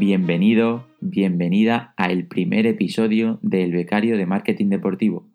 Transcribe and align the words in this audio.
Bienvenido, 0.00 0.86
bienvenida 1.02 1.92
a 1.98 2.06
el 2.10 2.26
primer 2.26 2.66
episodio 2.66 3.38
del 3.42 3.72
Becario 3.72 4.16
de 4.16 4.24
Marketing 4.24 4.70
Deportivo, 4.70 5.28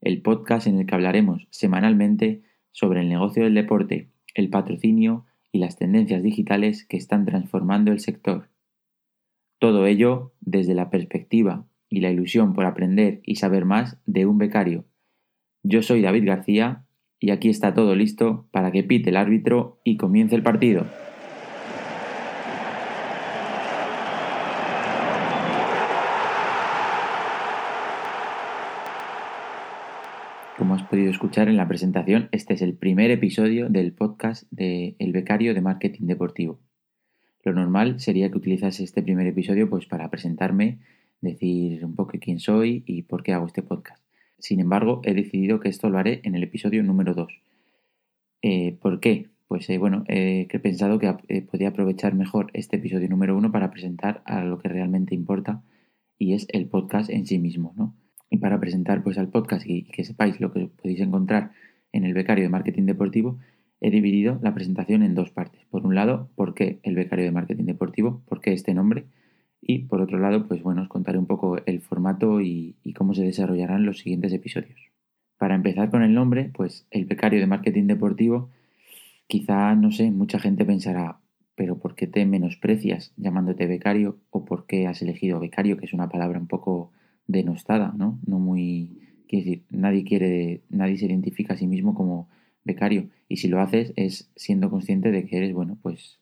el 0.00 0.22
podcast 0.22 0.66
en 0.66 0.78
el 0.78 0.86
que 0.86 0.94
hablaremos 0.94 1.46
semanalmente 1.50 2.40
sobre 2.72 3.02
el 3.02 3.10
negocio 3.10 3.44
del 3.44 3.52
deporte, 3.52 4.08
el 4.32 4.48
patrocinio 4.48 5.26
y 5.52 5.58
las 5.58 5.76
tendencias 5.76 6.22
digitales 6.22 6.86
que 6.86 6.96
están 6.96 7.26
transformando 7.26 7.92
el 7.92 8.00
sector. 8.00 8.48
Todo 9.58 9.84
ello 9.84 10.32
desde 10.40 10.74
la 10.74 10.88
perspectiva 10.88 11.66
y 11.90 12.00
la 12.00 12.10
ilusión 12.10 12.54
por 12.54 12.64
aprender 12.64 13.20
y 13.26 13.34
saber 13.34 13.66
más 13.66 14.00
de 14.06 14.24
un 14.24 14.38
becario. 14.38 14.86
Yo 15.62 15.82
soy 15.82 16.00
David 16.00 16.24
García 16.24 16.86
y 17.20 17.30
aquí 17.30 17.50
está 17.50 17.74
todo 17.74 17.94
listo 17.94 18.48
para 18.52 18.72
que 18.72 18.84
pite 18.84 19.10
el 19.10 19.18
árbitro 19.18 19.82
y 19.84 19.98
comience 19.98 20.34
el 20.34 20.42
partido. 20.42 20.86
Podido 30.84 31.10
escuchar 31.10 31.48
en 31.48 31.56
la 31.56 31.68
presentación, 31.68 32.28
este 32.32 32.54
es 32.54 32.62
el 32.62 32.74
primer 32.74 33.10
episodio 33.10 33.68
del 33.68 33.92
podcast 33.92 34.44
de 34.50 34.96
El 34.98 35.12
Becario 35.12 35.52
de 35.52 35.60
Marketing 35.60 36.06
Deportivo. 36.06 36.60
Lo 37.44 37.52
normal 37.52 38.00
sería 38.00 38.30
que 38.30 38.38
utilizase 38.38 38.84
este 38.84 39.02
primer 39.02 39.26
episodio 39.26 39.68
pues 39.68 39.86
para 39.86 40.10
presentarme, 40.10 40.78
decir 41.20 41.84
un 41.84 41.94
poco 41.94 42.12
quién 42.20 42.40
soy 42.40 42.84
y 42.86 43.02
por 43.02 43.22
qué 43.22 43.32
hago 43.34 43.46
este 43.46 43.62
podcast. 43.62 44.02
Sin 44.38 44.60
embargo, 44.60 45.02
he 45.04 45.12
decidido 45.12 45.60
que 45.60 45.68
esto 45.68 45.90
lo 45.90 45.98
haré 45.98 46.20
en 46.24 46.34
el 46.34 46.42
episodio 46.42 46.82
número 46.82 47.12
2. 47.12 47.32
Eh, 48.42 48.78
¿Por 48.80 49.00
qué? 49.00 49.28
Pues 49.46 49.68
eh, 49.68 49.78
bueno, 49.78 50.04
he 50.08 50.46
pensado 50.62 50.98
que 50.98 51.14
eh, 51.28 51.42
podía 51.42 51.68
aprovechar 51.68 52.14
mejor 52.14 52.50
este 52.54 52.76
episodio 52.76 53.08
número 53.08 53.36
1 53.36 53.52
para 53.52 53.70
presentar 53.70 54.22
a 54.24 54.42
lo 54.42 54.58
que 54.58 54.68
realmente 54.68 55.14
importa 55.14 55.62
y 56.18 56.34
es 56.34 56.46
el 56.50 56.66
podcast 56.66 57.10
en 57.10 57.26
sí 57.26 57.38
mismo, 57.38 57.74
¿no? 57.76 57.94
Y 58.30 58.38
para 58.38 58.60
presentar 58.60 59.02
pues 59.02 59.18
al 59.18 59.28
podcast 59.28 59.66
y, 59.66 59.84
que 59.84 60.04
sepáis 60.04 60.40
lo 60.40 60.52
que 60.52 60.66
podéis 60.66 61.00
encontrar 61.00 61.52
en 61.92 62.04
el 62.04 62.14
becario 62.14 62.44
de 62.44 62.50
marketing 62.50 62.84
deportivo, 62.84 63.38
he 63.80 63.90
dividido 63.90 64.38
la 64.42 64.54
presentación 64.54 65.02
en 65.02 65.14
dos 65.14 65.30
partes. 65.30 65.64
Por 65.70 65.86
un 65.86 65.94
lado, 65.94 66.28
¿por 66.34 66.54
qué 66.54 66.80
el 66.82 66.94
becario 66.94 67.24
de 67.24 67.30
marketing 67.30 67.64
deportivo? 67.64 68.22
¿Por 68.26 68.40
qué 68.40 68.52
este 68.52 68.74
nombre? 68.74 69.06
Y 69.60 69.80
por 69.80 70.00
otro 70.00 70.18
lado, 70.18 70.46
pues 70.46 70.62
bueno, 70.62 70.82
os 70.82 70.88
contaré 70.88 71.18
un 71.18 71.26
poco 71.26 71.58
el 71.66 71.80
formato 71.80 72.40
y, 72.40 72.76
cómo 72.96 73.14
se 73.14 73.22
desarrollarán 73.22 73.86
los 73.86 73.98
siguientes 73.98 74.32
episodios. 74.32 74.80
Para 75.36 75.54
empezar 75.54 75.90
con 75.90 76.02
el 76.02 76.14
nombre, 76.14 76.50
pues 76.52 76.86
el 76.90 77.04
becario 77.06 77.40
de 77.40 77.46
marketing 77.46 77.86
deportivo, 77.86 78.50
quizá, 79.26 79.74
no 79.74 79.92
sé, 79.92 80.10
mucha 80.10 80.38
gente 80.38 80.64
pensará, 80.64 81.20
pero 81.54 81.78
¿por 81.78 81.94
qué 81.94 82.06
te 82.06 82.24
menosprecias 82.26 83.12
llamándote 83.16 83.66
becario 83.66 84.18
o 84.30 84.44
por 84.44 84.66
qué 84.66 84.86
has 84.86 85.02
elegido 85.02 85.40
becario, 85.40 85.76
que 85.76 85.86
es 85.86 85.92
una 85.92 86.08
palabra 86.08 86.38
un 86.38 86.46
poco 86.46 86.92
denostada, 87.28 87.94
¿no? 87.96 88.18
No 88.26 88.40
muy... 88.40 88.98
Quiere 89.28 89.44
decir, 89.44 89.62
nadie 89.70 90.04
quiere, 90.04 90.62
nadie 90.70 90.96
se 90.96 91.06
identifica 91.06 91.54
a 91.54 91.56
sí 91.56 91.66
mismo 91.66 91.94
como 91.94 92.28
becario 92.64 93.08
y 93.28 93.36
si 93.36 93.48
lo 93.48 93.60
haces 93.60 93.92
es 93.94 94.30
siendo 94.34 94.70
consciente 94.70 95.10
de 95.10 95.26
que 95.26 95.36
eres, 95.36 95.52
bueno, 95.52 95.78
pues 95.82 96.18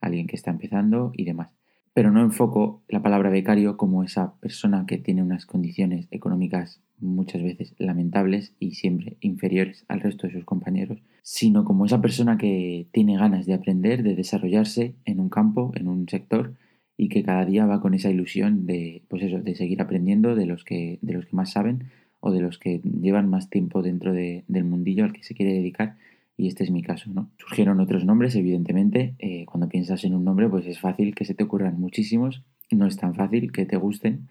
alguien 0.00 0.26
que 0.26 0.36
está 0.36 0.50
empezando 0.50 1.12
y 1.16 1.24
demás 1.24 1.50
pero 1.94 2.10
no 2.10 2.20
enfoco 2.20 2.82
la 2.88 3.02
palabra 3.02 3.30
becario 3.30 3.76
como 3.76 4.02
esa 4.02 4.34
persona 4.40 4.84
que 4.84 4.98
tiene 4.98 5.22
unas 5.22 5.46
condiciones 5.46 6.08
económicas 6.10 6.80
muchas 6.98 7.42
veces 7.42 7.74
lamentables 7.78 8.52
y 8.58 8.72
siempre 8.72 9.16
inferiores 9.20 9.84
al 9.88 10.00
resto 10.00 10.26
de 10.26 10.32
sus 10.32 10.44
compañeros, 10.44 10.98
sino 11.22 11.64
como 11.64 11.86
esa 11.86 12.00
persona 12.00 12.36
que 12.36 12.88
tiene 12.90 13.16
ganas 13.16 13.46
de 13.46 13.54
aprender, 13.54 14.02
de 14.02 14.16
desarrollarse 14.16 14.96
en 15.04 15.20
un 15.20 15.28
campo, 15.28 15.72
en 15.76 15.86
un 15.86 16.08
sector 16.08 16.54
y 16.96 17.08
que 17.08 17.22
cada 17.22 17.44
día 17.44 17.66
va 17.66 17.80
con 17.80 17.94
esa 17.94 18.10
ilusión 18.10 18.66
de 18.66 19.02
pues 19.08 19.22
eso, 19.22 19.40
de 19.40 19.54
seguir 19.54 19.82
aprendiendo 19.82 20.34
de 20.34 20.46
los 20.46 20.64
que 20.64 20.98
de 21.02 21.12
los 21.14 21.26
que 21.26 21.36
más 21.36 21.52
saben 21.52 21.84
o 22.20 22.30
de 22.32 22.40
los 22.40 22.58
que 22.58 22.80
llevan 22.80 23.28
más 23.28 23.50
tiempo 23.50 23.82
dentro 23.82 24.12
del 24.12 24.64
mundillo 24.64 25.04
al 25.04 25.12
que 25.12 25.22
se 25.22 25.34
quiere 25.34 25.52
dedicar 25.52 25.96
y 26.36 26.48
este 26.48 26.64
es 26.64 26.70
mi 26.70 26.82
caso, 26.82 27.10
¿no? 27.12 27.30
Surgieron 27.38 27.80
otros 27.80 28.04
nombres, 28.04 28.34
evidentemente. 28.34 29.14
Eh, 29.18 29.46
cuando 29.46 29.68
piensas 29.68 30.04
en 30.04 30.14
un 30.14 30.24
nombre, 30.24 30.48
pues 30.48 30.66
es 30.66 30.80
fácil 30.80 31.14
que 31.14 31.24
se 31.24 31.34
te 31.34 31.44
ocurran 31.44 31.78
muchísimos. 31.78 32.42
No 32.70 32.86
es 32.86 32.96
tan 32.96 33.14
fácil 33.14 33.52
que 33.52 33.66
te 33.66 33.76
gusten. 33.76 34.28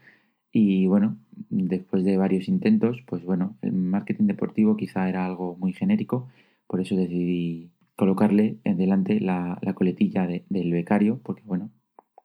Y 0.51 0.85
bueno, 0.87 1.17
después 1.49 2.03
de 2.03 2.17
varios 2.17 2.47
intentos, 2.47 3.01
pues 3.07 3.23
bueno, 3.23 3.57
el 3.61 3.71
marketing 3.71 4.25
deportivo 4.25 4.75
quizá 4.75 5.07
era 5.07 5.25
algo 5.25 5.55
muy 5.57 5.73
genérico. 5.73 6.27
Por 6.67 6.81
eso 6.81 6.95
decidí 6.95 7.71
colocarle 7.95 8.57
en 8.63 8.77
delante 8.77 9.19
la, 9.19 9.59
coletilla 9.75 10.27
del 10.27 10.71
becario, 10.71 11.19
porque 11.23 11.43
bueno, 11.45 11.71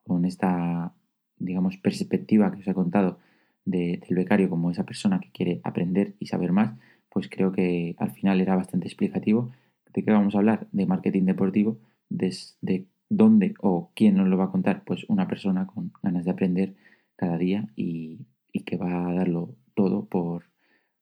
con 0.08 0.24
esta, 0.24 0.92
digamos, 1.36 1.76
perspectiva 1.76 2.50
que 2.50 2.60
os 2.60 2.66
he 2.66 2.74
contado 2.74 3.19
del 3.64 4.02
becario 4.10 4.50
como 4.50 4.70
esa 4.70 4.84
persona 4.84 5.20
que 5.20 5.30
quiere 5.30 5.60
aprender 5.62 6.14
y 6.19 6.26
saber 6.26 6.52
más, 6.52 6.76
pues 7.10 7.28
creo 7.28 7.52
que 7.52 7.94
al 7.98 8.10
final 8.10 8.41
era 8.41 8.56
bastante 8.56 8.88
explicativo 8.88 9.52
¿De 9.92 10.04
qué 10.04 10.12
vamos 10.12 10.34
a 10.36 10.38
hablar? 10.38 10.68
De 10.70 10.86
marketing 10.86 11.24
deportivo, 11.24 11.80
desde 12.08 12.86
dónde 13.08 13.54
o 13.60 13.91
quién 13.97 14.14
nos 14.14 14.28
lo 14.28 14.36
va 14.36 14.44
a 14.44 14.50
contar, 14.50 14.84
pues 14.84 15.04
una 15.08 15.26
persona 15.26 15.66
con 15.66 15.92
ganas 16.02 16.24
de 16.24 16.30
aprender 16.30 16.76
cada 17.16 17.36
día 17.36 17.68
y, 17.74 18.26
que 18.66 18.76
va 18.76 19.08
a 19.08 19.14
darlo 19.14 19.56
todo 19.74 20.06
por 20.06 20.44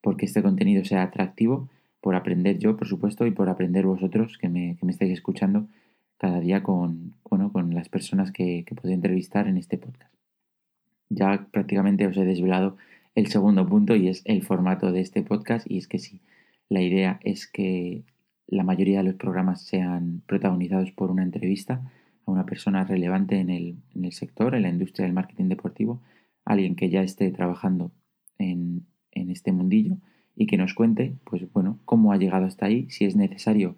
porque 0.02 0.24
este 0.24 0.42
contenido 0.42 0.84
sea 0.84 1.02
atractivo, 1.02 1.68
por 2.00 2.14
aprender 2.14 2.58
yo, 2.58 2.76
por 2.76 2.86
supuesto, 2.86 3.26
y 3.26 3.32
por 3.32 3.50
aprender 3.50 3.84
vosotros 3.84 4.38
que 4.38 4.48
me, 4.48 4.76
que 4.76 4.86
me 4.86 4.92
estáis 4.92 5.12
escuchando 5.12 5.68
cada 6.16 6.40
día 6.40 6.62
con 6.62 7.05
personas 7.88 8.32
que, 8.32 8.64
que 8.64 8.74
entrevistar 8.92 9.48
en 9.48 9.56
este 9.56 9.78
podcast. 9.78 10.12
Ya 11.08 11.46
prácticamente 11.52 12.06
os 12.06 12.16
he 12.16 12.24
desvelado 12.24 12.76
el 13.14 13.28
segundo 13.28 13.66
punto 13.66 13.96
y 13.96 14.08
es 14.08 14.22
el 14.24 14.42
formato 14.42 14.92
de 14.92 15.00
este 15.00 15.22
podcast 15.22 15.70
y 15.70 15.78
es 15.78 15.88
que 15.88 15.98
sí, 15.98 16.20
la 16.68 16.82
idea 16.82 17.20
es 17.22 17.46
que 17.46 18.04
la 18.46 18.62
mayoría 18.62 18.98
de 18.98 19.04
los 19.04 19.14
programas 19.14 19.62
sean 19.62 20.22
protagonizados 20.26 20.92
por 20.92 21.10
una 21.10 21.22
entrevista 21.22 21.90
a 22.26 22.30
una 22.30 22.46
persona 22.46 22.84
relevante 22.84 23.38
en 23.38 23.50
el, 23.50 24.12
sector, 24.12 24.54
en 24.54 24.62
la 24.62 24.68
industria 24.68 25.04
del 25.04 25.14
marketing 25.14 25.48
deportivo, 25.48 26.02
alguien 26.44 26.76
que 26.76 26.90
ya 26.90 27.02
esté 27.02 27.30
trabajando 27.30 27.92
en, 28.38 28.86
este 29.12 29.50
mundillo 29.50 29.96
y 30.36 30.46
que 30.46 30.58
nos 30.58 30.74
cuente, 30.74 31.16
pues 31.24 31.50
bueno, 31.52 31.80
cómo 31.86 32.12
ha 32.12 32.18
llegado 32.18 32.44
hasta 32.44 32.66
ahí, 32.66 32.86
si 32.90 33.06
es 33.06 33.16
necesario 33.16 33.76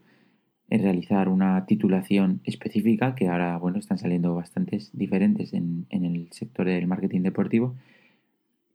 realizar 0.71 1.29
una 1.29 1.65
titulación 1.67 2.41
específica, 2.45 3.15
que 3.15 3.29
ahora, 3.29 3.57
bueno, 3.59 3.79
están 3.79 3.99
saliendo 3.99 4.35
bastantes 4.35 4.91
diferentes 4.93 5.55
en, 5.55 5.87
en 5.91 6.05
el 6.05 6.29
sector 6.33 6.67
del 6.67 6.87
marketing 6.87 7.23
deportivo, 7.23 7.75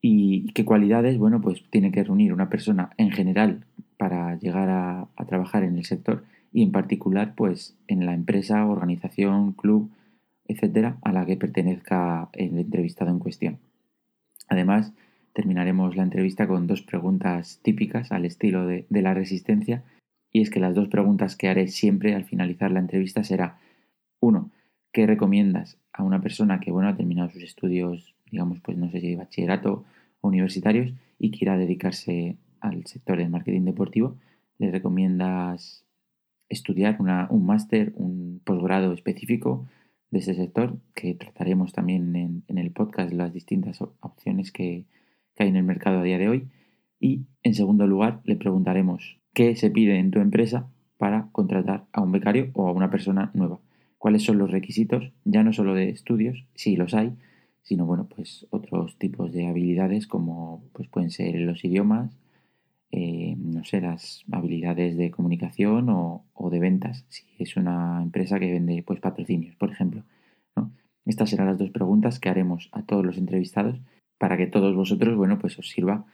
y 0.06 0.52
qué 0.52 0.66
cualidades, 0.66 1.18
bueno, 1.18 1.40
pues 1.40 1.64
tiene 1.70 1.94
que 1.94 2.04
reunir 2.04 2.34
una 2.34 2.50
persona 2.50 2.90
en 2.98 3.12
general 3.12 3.66
para 3.96 4.38
llegar 4.38 4.70
a, 4.70 5.08
trabajar 5.26 5.64
en 5.64 5.78
el 5.78 5.86
sector 5.86 6.26
y 6.52 6.62
en 6.62 6.74
particular 6.74 7.36
pues 7.36 7.78
en 7.88 8.06
la 8.06 8.14
empresa, 8.14 8.66
organización, 8.66 9.54
club, 9.54 9.90
etcétera, 10.46 10.98
a 11.04 11.14
la 11.14 11.26
que 11.26 11.38
pertenezca 11.38 12.28
el 12.34 12.58
entrevistado 12.58 13.12
en 13.12 13.20
cuestión. 13.20 13.60
Además, 14.50 14.92
terminaremos 15.32 15.96
la 15.96 16.04
entrevista 16.04 16.50
con 16.50 16.68
dos 16.68 16.82
preguntas 16.82 17.62
típicas 17.64 18.12
al 18.12 18.26
estilo 18.26 18.68
de, 18.68 18.86
de 18.90 19.02
la 19.02 19.14
resistencia 19.14 19.84
y 20.34 20.42
es 20.42 20.50
que 20.50 20.60
las 20.60 20.76
dos 20.76 20.90
preguntas 20.90 21.38
que 21.38 21.48
haré 21.48 21.68
siempre 21.68 22.16
al 22.16 22.26
finalizar 22.26 22.72
la 22.72 22.80
entrevista 22.80 23.24
será 23.24 23.60
uno, 24.20 24.52
¿qué 24.92 25.06
recomiendas 25.06 25.78
a 25.94 26.04
una 26.04 26.22
persona 26.22 26.60
que 26.60 26.72
bueno 26.72 26.90
ha 26.90 26.98
terminado 26.98 27.30
sus 27.30 27.44
estudios, 27.44 28.16
digamos, 28.30 28.60
pues 28.60 28.78
no 28.78 28.90
sé 28.90 29.00
si 29.00 29.12
de 29.12 29.16
bachillerato 29.16 29.86
o 30.22 30.28
universitarios 30.28 30.92
y 31.20 31.32
quiera 31.32 31.56
dedicarse 31.56 32.38
al 32.60 32.86
sector 32.88 33.18
del 33.18 33.30
marketing 33.30 33.62
deportivo, 33.62 34.18
le 34.58 34.72
recomiendas 34.72 35.86
estudiar 36.50 36.98
un 37.00 37.46
máster, 37.46 37.94
un 37.96 38.42
posgrado 38.44 38.94
específico 38.94 39.68
de 40.10 40.20
ese 40.20 40.34
sector, 40.34 40.78
que 40.96 41.14
trataremos 41.16 41.74
también 41.74 42.16
en, 42.16 42.58
el 42.58 42.72
podcast 42.72 43.12
las 43.14 43.34
distintas 43.34 43.82
opciones 43.82 44.52
que, 44.52 44.86
hay 45.38 45.48
en 45.48 45.56
el 45.56 45.64
mercado 45.64 46.00
a 46.00 46.04
día 46.04 46.20
de 46.20 46.30
hoy. 46.30 46.48
Y 47.00 47.26
en 47.42 47.56
segundo 47.56 47.88
lugar, 47.88 48.22
le 48.24 48.36
preguntaremos 48.36 49.18
qué 49.34 49.56
se 49.56 49.72
pide 49.72 49.98
en 49.98 50.12
tu 50.12 50.20
empresa 50.20 50.68
para 50.98 51.28
contratar 51.32 51.86
a 51.92 52.02
un 52.02 52.12
becario 52.12 52.52
o 52.54 52.68
a 52.68 52.72
una 52.72 52.90
persona 52.90 53.32
nueva. 53.34 53.60
¿Cuáles 53.98 54.24
son 54.24 54.38
los 54.38 54.52
requisitos? 54.52 55.12
Ya 55.26 55.44
no 55.44 55.54
solo 55.54 55.74
de 55.74 55.90
estudios, 55.90 56.46
si 56.56 56.76
los 56.76 56.94
hay, 56.94 57.14
sino 57.62 57.86
bueno, 57.86 58.08
pues 58.14 58.46
otros 58.50 58.98
tipos 58.98 59.32
de 59.32 59.48
habilidades 59.48 60.08
como 60.08 60.64
pues 60.74 60.88
pueden 60.90 61.10
ser 61.10 61.36
los 61.36 61.64
idiomas, 61.64 62.16
eh, 62.92 63.36
no 63.38 63.64
sé, 63.64 63.82
las 63.82 64.24
habilidades 64.32 64.98
de 64.98 65.10
comunicación 65.10 65.88
o, 65.90 66.50
de 66.52 66.60
ventas, 66.60 67.06
si 67.10 67.26
es 67.40 67.56
una 67.58 68.02
empresa 68.04 68.40
que 68.40 68.52
vende 68.52 68.84
pues 68.86 69.00
patrocinios, 69.00 69.56
por 69.56 69.72
ejemplo. 69.72 70.04
Estas 71.06 71.32
serán 71.32 71.48
las 71.48 71.58
dos 71.58 71.70
preguntas 71.72 72.20
que 72.20 72.30
haremos 72.30 72.70
a 72.72 72.84
todos 72.84 73.06
los 73.06 73.18
entrevistados 73.18 73.82
para 74.18 74.38
que 74.38 74.48
todos 74.48 74.76
vosotros, 74.76 75.18
bueno, 75.18 75.38
pues 75.38 75.60
os 75.60 75.70
sirva 75.70 76.06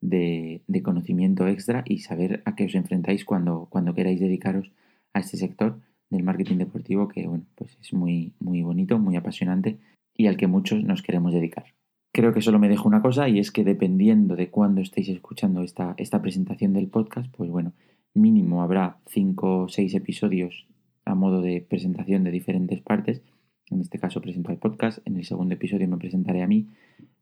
de, 0.00 0.62
conocimiento 0.82 1.46
extra 1.48 1.82
y 1.86 1.98
saber 1.98 2.42
a 2.44 2.54
qué 2.54 2.64
os 2.64 2.74
enfrentáis 2.74 3.24
cuando, 3.24 3.66
cuando 3.70 3.94
queráis 3.94 4.20
dedicaros 4.20 4.70
a 5.12 5.20
este 5.20 5.36
sector 5.36 5.80
del 6.10 6.22
marketing 6.22 6.56
deportivo 6.56 7.08
que, 7.08 7.26
bueno, 7.26 7.44
pues 7.54 7.76
es 7.80 7.92
muy, 7.92 8.32
muy 8.38 8.62
bonito, 8.62 8.98
muy 8.98 9.16
apasionante 9.16 9.78
y 10.16 10.26
al 10.26 10.36
que 10.36 10.46
muchos 10.46 10.82
nos 10.84 11.02
queremos 11.02 11.32
dedicar. 11.32 11.74
Creo 12.12 12.32
que 12.32 12.40
solo 12.40 12.58
me 12.58 12.68
dejo 12.68 12.88
una 12.88 13.02
cosa 13.02 13.28
y 13.28 13.38
es 13.38 13.50
que 13.50 13.64
dependiendo 13.64 14.34
de 14.34 14.50
cuándo 14.50 14.80
estéis 14.80 15.08
escuchando 15.08 15.62
esta, 15.62 15.94
esta 15.98 16.22
presentación 16.22 16.72
del 16.72 16.88
podcast, 16.88 17.32
pues 17.36 17.50
bueno, 17.50 17.72
mínimo 18.14 18.62
habrá 18.62 18.98
5 19.06 19.62
o 19.62 19.68
6 19.68 19.94
episodios 19.94 20.66
a 21.04 21.14
modo 21.14 21.42
de 21.42 21.60
presentación 21.60 22.24
de 22.24 22.30
diferentes 22.30 22.80
partes. 22.80 23.22
En 23.70 23.80
este 23.80 23.98
caso 23.98 24.20
presento 24.20 24.50
el 24.50 24.58
podcast, 24.58 24.98
en 25.06 25.16
el 25.16 25.24
segundo 25.24 25.54
episodio 25.54 25.88
me 25.88 25.98
presentaré 25.98 26.42
a 26.42 26.46
mí, 26.46 26.66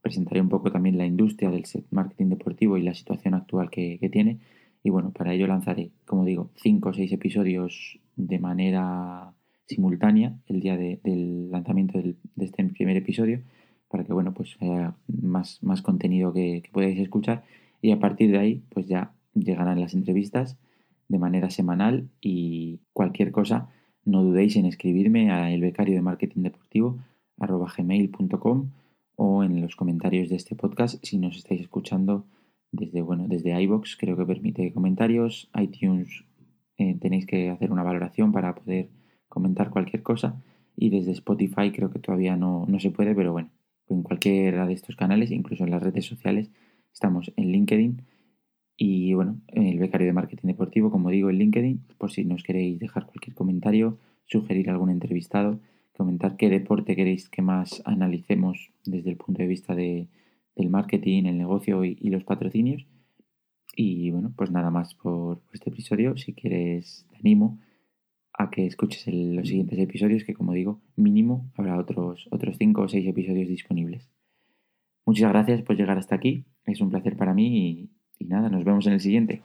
presentaré 0.06 0.40
un 0.40 0.48
poco 0.48 0.70
también 0.70 0.98
la 0.98 1.04
industria 1.04 1.50
del 1.50 1.64
marketing 1.90 2.26
deportivo 2.26 2.76
y 2.78 2.82
la 2.82 2.94
situación 2.94 3.34
actual 3.34 3.70
que, 3.70 3.98
tiene. 4.12 4.38
Y 4.84 4.90
bueno, 4.90 5.10
para 5.10 5.34
ello 5.34 5.48
lanzaré, 5.48 5.90
como 6.04 6.24
digo, 6.24 6.52
5 6.62 6.90
o 6.90 6.92
6 6.92 7.10
episodios 7.10 7.98
de 8.14 8.38
manera 8.38 9.32
simultánea 9.66 10.36
el 10.46 10.60
día 10.60 10.76
del 10.76 11.50
lanzamiento 11.50 12.00
de 12.00 12.14
este 12.36 12.64
primer 12.66 12.96
episodio 12.96 13.42
para 13.88 14.04
que 14.04 14.12
bueno 14.12 14.32
pues 14.32 14.56
haya 14.60 14.94
más, 15.08 15.60
más 15.60 15.82
contenido 15.82 16.32
que, 16.32 16.62
podáis 16.70 17.00
escuchar 17.00 17.42
y 17.82 17.90
a 17.90 17.98
partir 17.98 18.30
de 18.30 18.38
ahí 18.38 18.62
pues 18.68 18.86
ya 18.86 19.12
llegarán 19.34 19.80
las 19.80 19.94
entrevistas 19.94 20.56
de 21.08 21.18
manera 21.18 21.50
semanal 21.50 22.08
y 22.20 22.78
cualquier 22.92 23.32
cosa 23.32 23.70
no 24.04 24.22
dudéis 24.22 24.54
en 24.54 24.66
escribirme 24.66 25.32
a 25.32 25.50
el 25.50 25.64
o 29.16 29.42
en 29.42 29.60
los 29.60 29.76
comentarios 29.76 30.28
de 30.28 30.36
este 30.36 30.54
podcast 30.54 31.04
si 31.04 31.18
nos 31.18 31.36
estáis 31.36 31.60
escuchando 31.60 32.26
desde 32.72 33.02
bueno 33.02 33.26
desde 33.28 33.60
iBox 33.62 33.96
creo 33.96 34.16
que 34.16 34.24
permite 34.24 34.72
comentarios 34.72 35.50
iTunes 35.60 36.24
eh, 36.78 36.96
tenéis 37.00 37.26
que 37.26 37.50
hacer 37.50 37.72
una 37.72 37.82
valoración 37.82 38.32
para 38.32 38.54
poder 38.54 38.90
comentar 39.28 39.70
cualquier 39.70 40.02
cosa 40.02 40.42
y 40.76 40.90
desde 40.90 41.12
Spotify 41.12 41.72
creo 41.72 41.90
que 41.90 41.98
todavía 41.98 42.36
no, 42.36 42.64
no 42.68 42.78
se 42.78 42.90
puede 42.90 43.14
pero 43.14 43.32
bueno 43.32 43.50
en 43.88 44.02
cualquiera 44.02 44.66
de 44.66 44.74
estos 44.74 44.96
canales 44.96 45.30
incluso 45.30 45.64
en 45.64 45.70
las 45.70 45.82
redes 45.82 46.06
sociales 46.06 46.50
estamos 46.96 47.30
en 47.36 47.52
LinkedIn. 47.52 48.02
Y 48.78 49.12
bueno, 49.12 49.40
el 49.48 49.78
becario 49.78 50.06
de 50.06 50.14
marketing 50.14 50.48
deportivo, 50.48 50.90
como 50.90 51.10
digo, 51.10 51.28
en 51.28 51.36
LinkedIn, 51.36 51.86
por 51.98 52.10
si 52.10 52.24
nos 52.24 52.42
queréis 52.42 52.78
dejar 52.78 53.04
cualquier 53.04 53.34
comentario, 53.34 53.98
sugerir 54.24 54.70
algún 54.70 54.90
entrevistado, 54.90 55.60
comentar 55.96 56.36
qué 56.36 56.48
deporte 56.48 56.94
queréis 56.94 57.28
que 57.28 57.42
más 57.42 57.82
analicemos 57.84 58.70
desde 58.84 59.10
el 59.10 59.16
punto 59.16 59.42
de 59.42 59.48
vista 59.48 59.74
de, 59.74 60.08
del 60.54 60.70
marketing, 60.70 61.24
el 61.24 61.38
negocio 61.38 61.84
y, 61.84 61.96
los 62.10 62.24
patrocinios. 62.24 62.86
Y 63.74 64.10
bueno, 64.10 64.32
pues 64.36 64.50
nada 64.50 64.70
más 64.70 64.94
por, 64.94 65.42
este 65.52 65.70
episodio. 65.70 66.16
Si 66.16 66.32
quieres, 66.32 67.06
te 67.10 67.16
animo 67.16 67.58
a 68.32 68.50
que 68.50 68.66
escuches 68.66 69.06
los 69.06 69.48
siguientes 69.48 69.78
episodios, 69.78 70.24
que 70.24 70.34
como 70.34 70.52
digo, 70.52 70.80
mínimo 70.96 71.50
habrá 71.56 71.78
otros, 71.78 72.28
otros 72.30 72.56
cinco 72.58 72.82
o 72.82 72.88
seis 72.88 73.06
episodios 73.06 73.48
disponibles. 73.48 74.08
Muchas 75.04 75.30
gracias 75.30 75.62
por 75.62 75.76
llegar 75.76 75.98
hasta 75.98 76.14
aquí. 76.14 76.44
Es 76.64 76.80
un 76.80 76.90
placer 76.90 77.16
para 77.16 77.34
mí 77.34 77.90
y, 78.18 78.24
nada, 78.24 78.48
nos 78.48 78.64
vemos 78.64 78.86
en 78.86 78.94
el 78.94 79.00
siguiente. 79.00 79.42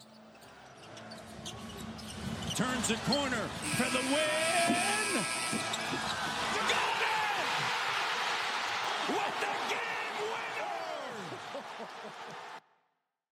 Turns. 2.61 2.93